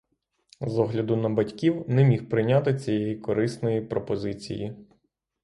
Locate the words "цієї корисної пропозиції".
2.75-4.75